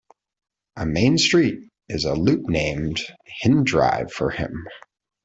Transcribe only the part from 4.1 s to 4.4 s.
for